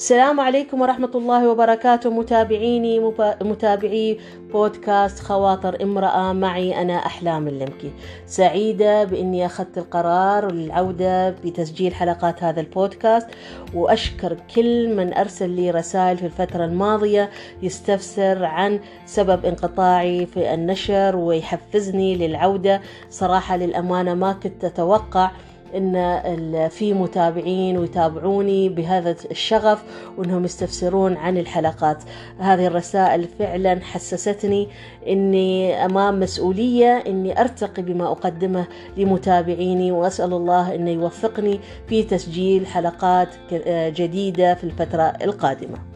[0.00, 2.10] السلام عليكم ورحمة الله وبركاته.
[2.10, 4.18] متابعيني متابعي
[4.52, 7.92] بودكاست خواطر امرأة معي أنا أحلام اللمكي.
[8.26, 13.26] سعيدة بإني أخذت القرار للعودة بتسجيل حلقات هذا البودكاست
[13.74, 17.30] وأشكر كل من أرسل لي رسائل في الفترة الماضية
[17.62, 22.80] يستفسر عن سبب انقطاعي في النشر ويحفزني للعودة.
[23.10, 25.30] صراحة للأمانة ما كنت أتوقع
[25.76, 29.82] إن في متابعين ويتابعوني بهذا الشغف
[30.18, 31.98] وإنهم يستفسرون عن الحلقات.
[32.38, 34.68] هذه الرسائل فعلا حسستني
[35.08, 38.66] إني أمام مسؤولية إني أرتقي بما أقدمه
[38.96, 43.28] لمتابعيني وأسأل الله إنه يوفقني في تسجيل حلقات
[43.70, 45.89] جديدة في الفترة القادمة.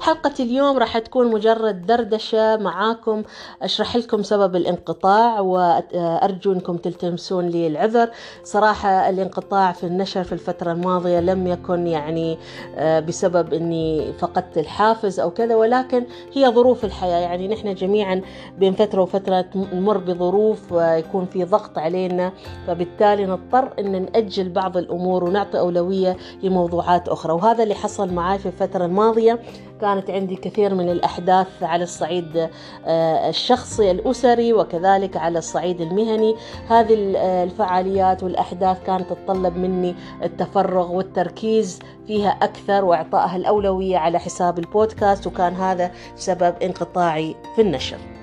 [0.00, 3.22] حلقة اليوم راح تكون مجرد دردشة معاكم.
[3.62, 8.10] أشرح لكم سبب الانقطاع وأرجو أنكم تلتمسون لي العذر.
[8.44, 12.38] صراحة الانقطاع في النشر في الفترة الماضية لم يكن يعني
[12.76, 17.18] آه، بسبب أني فقدت الحافز أو كذا ولكن هي ظروف الحياة.
[17.18, 18.20] يعني نحن جميعا
[18.58, 22.32] بين فترة وفترة نمر بظروف ويكون في ضغط علينا
[22.66, 27.32] فبالتالي نضطر أن نأجل بعض الأمور ونعطي أولوية لموضوعات أخرى.
[27.32, 29.38] وهذا اللي حصل معي في الفترة الماضية.
[29.80, 32.48] كانت عندي كثير من الأحداث على الصعيد
[32.86, 36.36] آه، الشخصي الأسري وكذلك على الصعيد المهني.
[36.68, 44.58] هذه آه، الفعاليات والأحداث كانت تتطلب مني التفرغ والتركيز فيها أكثر وإعطائها الأولوية على حساب
[44.58, 48.17] البودكاست وكان هذا سبب انقطاعي في النشر.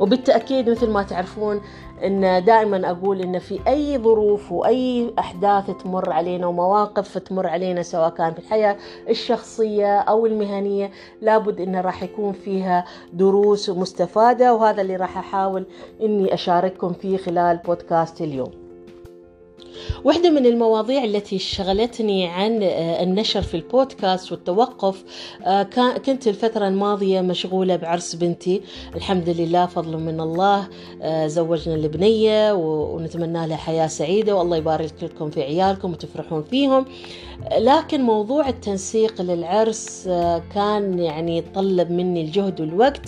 [0.00, 1.60] وبالتأكيد مثل ما تعرفون
[2.04, 8.10] إن دائما أقول إن في أي ظروف وأي أحداث تمر علينا ومواقف تمر علينا سواء
[8.10, 8.76] كان في الحياة
[9.08, 10.90] الشخصية أو المهنية
[11.22, 15.66] لابد إن راح يكون فيها دروس مستفادة وهذا اللي راح أحاول
[16.02, 18.63] إني أشارككم فيه خلال بودكاست اليوم.
[20.04, 25.04] واحدة من المواضيع التي شغلتني عن آه، النشر في البودكاست والتوقف
[25.44, 25.62] آه،
[26.06, 28.60] كنت الفترة الماضية مشغولة بعرس بنتي.
[28.94, 30.68] الحمد لله فضل من الله
[31.02, 36.84] آه، زوجنا البنية ونتمنى لها حياة سعيدة والله يبارك لكم في عيالكم وتفرحون فيهم.
[37.58, 40.08] لكن موضوع التنسيق للعرس
[40.54, 43.02] كان يعني طلب مني الجهد والوقت.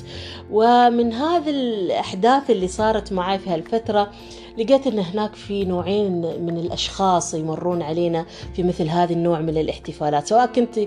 [0.50, 4.10] ومن هذه الأحداث اللي صارت معي في هالفترة
[4.58, 10.26] لقيت إن هناك في نوعين من الأشخاص يمرون علينا في مثل هذا النوع من الاحتفالات
[10.26, 10.78] سواء كنت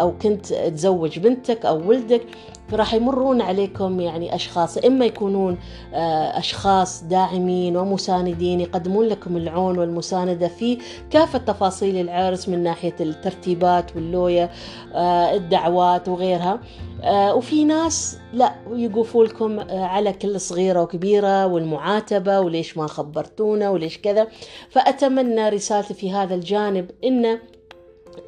[0.00, 2.22] أو كنت تزوج بنتك أو ولدك
[2.68, 5.58] فراح يمرون عليكم يعني أشخاص إما يكونون
[5.94, 10.78] آه، أشخاص داعمين ومساندين يقدمون لكم العون والمساندة في
[11.10, 14.50] كافة تفاصيل العرس من ناحية الترتيبات واللوية
[14.94, 16.60] آه، الدعوات وغيرها.
[17.06, 24.26] وفي ناس لا يقفوا لكم على كل صغيرة وكبيرة والمعاتبة وليش ما خبرتونا وليش كذا.
[24.70, 27.38] فأتمنى رسالتي في هذا الجانب إنه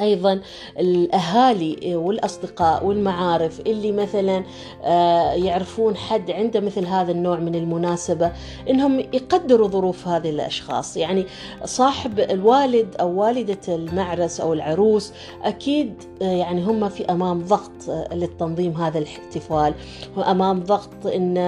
[0.01, 0.41] أيضا
[0.79, 4.45] الأهالي والأصدقاء والمعارف اللي مثلا
[4.85, 8.33] آه، يعرفون حد عنده مثل هذا النوع من المناسبة
[8.71, 10.97] إنهم يقدروا ظروف هذه الأشخاص.
[10.97, 11.27] يعني
[11.65, 15.13] صاحب الوالد أو والدة المعرس أو العروس
[15.43, 19.75] أكيد آه، يعني هم في أمام ضغط آه، للتنظيم هذا الاحتفال.
[20.17, 21.39] وامام ضغط إن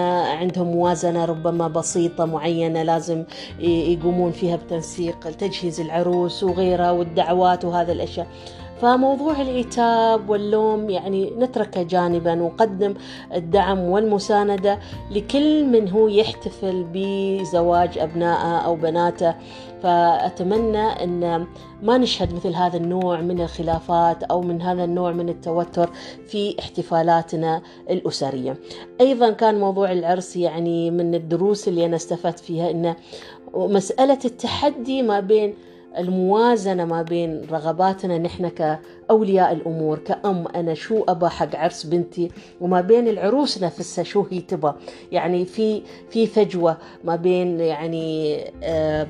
[0.40, 3.24] عندهم موازنة ربما بسيطة معينة لازم
[3.60, 8.26] يقومون فيها بتنسيق تجهيز العروس وغيرها والدعوات وهذا الأشياء.
[8.82, 12.94] فموضوع العتاب واللوم يعني نتركه جانبا ونقدم
[13.34, 14.78] الدعم والمساندة
[15.10, 19.34] لكل من هو يحتفل بزواج أبنائه أو بناته.
[19.82, 21.46] فأتمنى أن
[21.82, 25.90] ما نشهد مثل هذا النوع من الخلافات أو من هذا النوع من التوتر
[26.26, 28.56] في احتفالاتنا الأسرية.
[29.00, 32.94] أيضا كان موضوع العرس يعني من الدروس اللي أنا استفدت فيها أن
[33.54, 35.54] مسألة التحدي ما بين
[35.98, 42.30] الموازنة ما بين رغباتنا نحن كأولياء الأمور كأم أنا شو أبى حق عرس بنتي؟
[42.60, 44.72] وما بين العروس نفسها شو هي تبى
[45.12, 49.06] يعني في في فجوة ما بين يعني آه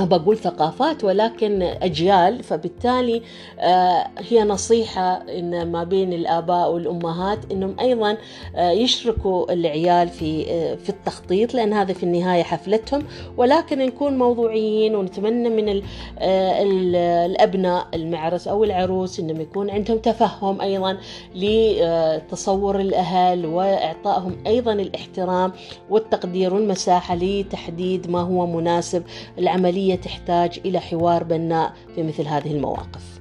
[0.00, 2.42] ما بقول ثقافات ولكن أجيال.
[2.42, 3.22] فبالتالي
[3.58, 8.16] آه، هي نصيحة إن ما بين الآباء والأمهات إنهم أيضا
[8.56, 13.02] آه، يشركوا العيال في آه، في التخطيط لأن هذا في النهاية حفلتهم.
[13.36, 15.82] ولكن نكون موضوعيين ونتمنى من
[16.22, 20.98] الأبناء المعرس أو العروس إنهم يكون عندهم تفهم أيضا
[21.34, 25.52] لتصور الأهل وإعطائهم أيضا الاحترام
[25.90, 29.02] والتقدير والمساحة لتحديد ما هو مناسب
[29.38, 33.20] العملية العملية تحتاج إلى حوار بناء في مثل هذه المواقف.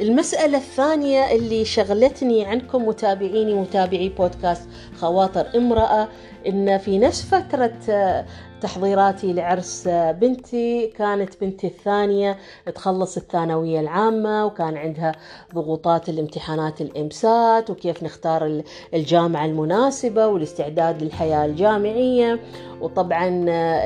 [0.00, 6.08] المسألة الثانية اللي شغلتني عنكم متابعيني متابعي بودكاست خواطر امرأة
[6.46, 8.24] إن في نفس فترة
[8.62, 12.36] تحضيراتي لعرس بنتي كانت بنتي الثانية
[12.74, 15.12] تخلص الثانوية العامة وكان عندها
[15.54, 18.62] ضغوطات الامتحانات الإمسات وكيف نختار
[18.94, 22.40] الجامعة المناسبة والاستعداد للحياة الجامعية.
[22.80, 23.28] وطبعا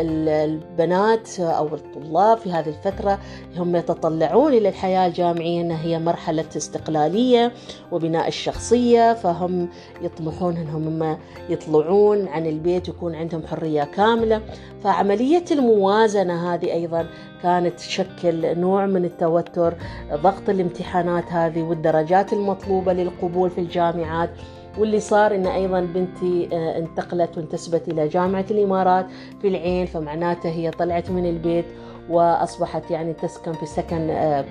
[0.01, 3.19] البنات أو الطلاب في هذه الفترة
[3.57, 7.53] هم يتطلعون إلى الحياة الجامعية أنها هي مرحلة استقلالية
[7.93, 9.69] وبناء الشخصية فهم
[10.03, 11.19] يطمحون أنهم
[11.49, 14.43] يطلعون عن البيت ويكون عندهم حرية كاملة.
[14.85, 17.07] فعملية الموازنة هذه أيضا
[17.43, 19.75] كانت تشكل نوع من التوتر
[20.13, 24.31] ضغط الامتحانات هذه والدرجات المطلوبة للقبول في الجامعات
[24.79, 29.07] واللي صار إن أيضا بنتي آه، انتقلت وانتسبت إلى جامعة الإمارات
[29.43, 31.65] في العين فمعناته هي طلعت من البيت
[32.11, 34.45] وأصبحت يعني تسكن في سكن آه،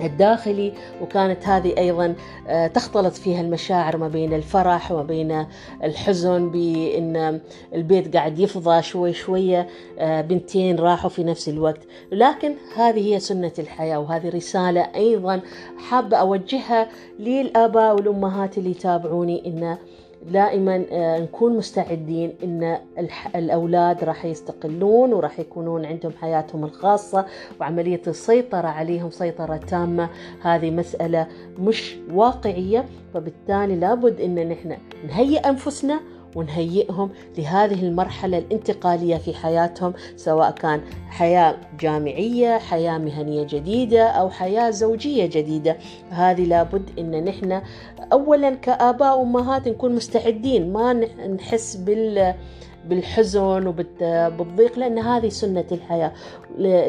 [0.00, 0.72] الداخلي
[1.02, 2.14] وكانت هذه أيضا
[2.48, 5.46] آه، تختلط فيها المشاعر ما بين الفرح وما بين
[5.84, 7.40] الحزن بإن
[7.74, 9.66] البيت قاعد يفضى شوي شوية
[9.98, 11.80] آه، بنتين راحوا في نفس الوقت.
[12.12, 15.40] لكن هذه هي سنة الحياة وهذه رسالة أيضا
[15.88, 19.76] حابة أوجهها للآباء والأمهات اللي يتابعوني إن
[20.30, 22.78] دائما آه، نكون مستعدين إن
[23.36, 27.26] الأولاد راح يستقلون وراح يكونون عندهم حياتهم الخاصة
[27.60, 30.08] وعملية السيطرة عليهم سيطرة تامة.
[30.42, 31.26] هذه مسألة
[31.58, 32.84] مش واقعية
[33.14, 34.76] فبالتالي لابد إن نحن
[35.08, 36.00] نهيئ أنفسنا
[36.36, 44.70] ونهيئهم لهذه المرحلة الانتقالية في حياتهم سواء كان حياة جامعية حياة مهنية جديدة أو حياة
[44.70, 45.76] زوجية جديدة.
[46.10, 47.62] هذه لابد أن نحن
[48.12, 50.92] أولا كآباء وأمهات نكون مستعدين ما
[51.26, 52.34] نحس بال
[52.88, 56.12] بالحزن وبالضيق لأن هذه سنة الحياة.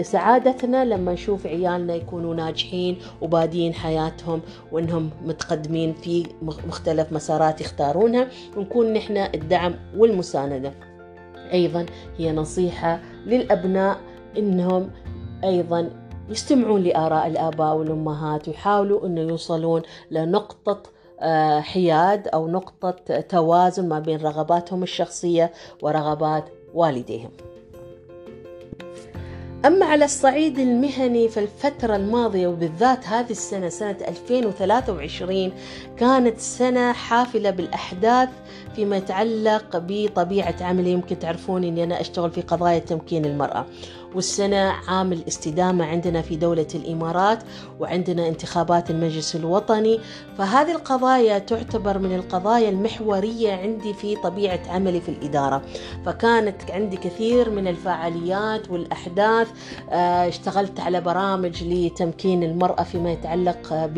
[0.02, 4.42] سعادتنا لما نشوف عيالنا يكونوا ناجحين وبادين حياتهم
[4.72, 10.72] وأنهم متقدمين في مختلف مسارات يختارونها ونكون نحن الدعم والمساندة.
[11.54, 11.86] أيضا
[12.18, 13.98] هي نصيحة للأبناء
[14.38, 14.90] أنهم
[15.44, 15.90] أيضا
[16.30, 19.82] يستمعون لآراء الآباء والأمهات ويحاولوا أنه يوصلون
[20.12, 20.84] لنقطة
[21.62, 25.52] حياد أو نقطة توازن ما بين رغباتهم الشخصية
[25.82, 27.32] ورغبات والديهم.
[29.66, 35.52] أما على الصعيد المهني فالفترة الماضية وبالذات هذه السنة سنة 2023
[35.98, 38.30] كانت سنة حافلة بالأحداث
[38.76, 40.92] فيما يتعلق بطبيعة عملي.
[40.92, 43.66] يمكن تعرفون أني أنا أشتغل في قضايا تمكين المرأة.
[44.16, 47.44] والسنة عام الاستدامة عندنا في دولة الإمارات
[47.80, 50.00] وعندنا انتخابات المجلس الوطني.
[50.38, 55.62] فهذه القضايا تعتبر من القضايا المحورية عندي في طبيعة عملي في الإدارة.
[56.06, 59.48] فكانت عندي كثير من الفعاليات والأحداث
[59.90, 63.90] آه، اشتغلت على برامج لتمكين المرأة فيما يتعلق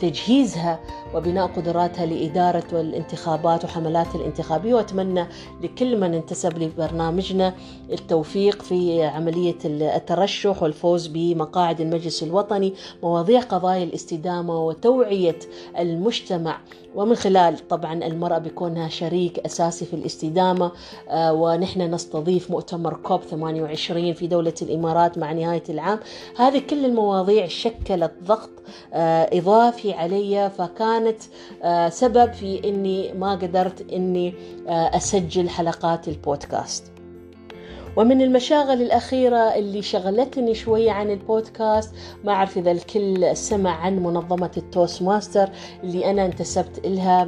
[0.00, 0.80] بتجهيزها
[1.14, 4.74] وبناء قدراتها لإدارة الانتخابات وحملات الانتخابية.
[4.74, 5.26] وأتمنى
[5.62, 7.54] لكل من انتسب لبرنامجنا
[7.92, 15.38] التوفيق في عملية الترشح والفوز بمقاعد المجلس الوطني مواضيع قضايا الاستدامة وتوعية
[15.78, 16.58] المجتمع.
[16.94, 20.72] ومن خلال طبعا المرأة بكونها شريك أساسي في الاستدامة
[21.08, 25.98] آه، ونحن نستضيف مؤتمر كوب 28 في دولة الإمارات مع نهاية العام.
[26.36, 28.50] هذه كل المواضيع شكلت ضغط
[28.94, 31.22] آه، إضافي علي فكانت
[31.62, 34.34] آه، سبب في أني ما قدرت أني
[34.68, 36.99] أسجل حلقات البودكاست.
[37.96, 41.94] ومن المشاغل الأخيرة اللي شغلتني شوية عن البودكاست
[42.24, 45.50] ما أعرف إذا الكل سمع عن منظمة ال Toastmaster
[45.84, 47.24] اللي أنا انتسبت إلها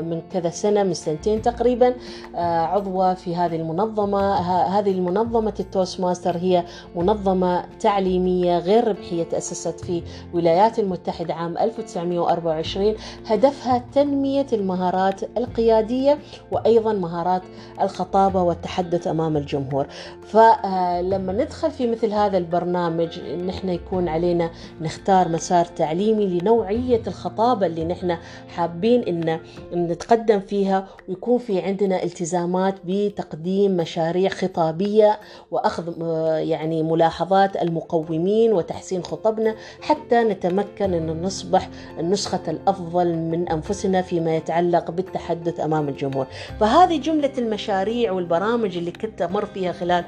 [0.00, 1.94] من كذا سنة من سنتين تقريبا.
[2.36, 4.34] آه، عضوة في هذه المنظمة.
[4.78, 6.64] هذه المنظمة ال Toastmaster هي
[6.96, 10.02] منظمة تعليمية غير ربحية تأسست في
[10.32, 12.94] الولايات المتحدة عام 1924
[13.26, 16.18] هدفها تنمية المهارات القيادية
[16.50, 17.42] وأيضا مهارات
[17.80, 19.86] الخطابة والتحدث أمام الجمهور.
[20.26, 27.84] فلما ندخل في مثل هذا البرنامج نحن يكون علينا نختار مسار تعليمي لنوعية الخطابة اللي
[27.84, 28.16] نحن
[28.48, 29.38] حابين إن
[29.74, 35.92] نتقدم فيها ويكون في عندنا التزامات بتقديم مشاريع خطابية وأخذ
[36.38, 41.68] يعني ملاحظات المقومين وتحسين خطبنا حتى نتمكن أن نصبح
[41.98, 46.26] النسخة الأفضل من أنفسنا فيما يتعلق بالتحدث أمام الجمهور.
[46.60, 50.04] فهذه جملة المشاريع والبرامج اللي كنت أمر فيها خلال خلال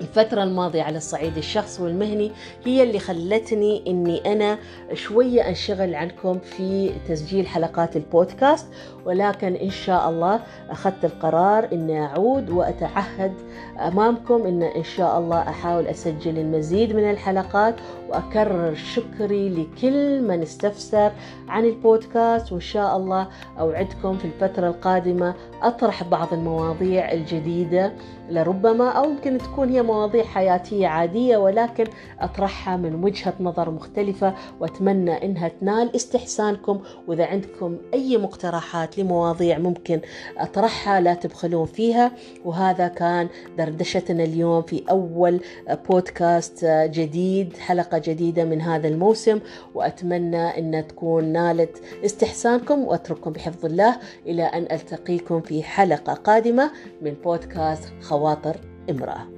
[0.00, 2.32] الفترة الماضية على الصعيد الشخصي والمهني
[2.64, 4.58] هي اللي خلتني إني أنا
[4.94, 8.66] شوية أنشغل عنكم في تسجيل حلقات البودكاست.
[9.04, 13.32] ولكن إن شاء الله أخذت القرار إني أعود وأتعهد
[13.78, 17.74] أمامكم إن إن شاء الله أحاول أسجل المزيد من الحلقات
[18.08, 21.12] وأكرر شكري لكل من استفسر
[21.48, 27.92] عن البودكاست وإن شاء الله أوعدكم في الفترة القادمة أطرح بعض المواضيع الجديدة.
[28.30, 31.84] لربما أو يمكن تكون هي مواضيع حياتية عادية ولكن
[32.20, 36.80] أطرحها من وجهة نظر مختلفة وأتمنى إنها تنال استحسانكم.
[37.08, 40.00] وإذا عندكم أي مقترحات لمواضيع ممكن
[40.38, 42.12] أطرحها لا تبخلون فيها.
[42.44, 45.40] وهذا كان دردشتنا اليوم في أول
[45.88, 47.56] بودكاست جديد
[47.94, 49.40] حلقة جديدة من هذا الموسم
[49.74, 53.96] وأتمنى أن تكون نالت استحسانكم وأترككم بحفظ الله.
[54.26, 56.70] إلى أن ألتقيكم في حلقة قادمة
[57.02, 58.56] من بودكاست خواطر
[58.90, 59.33] امرأة.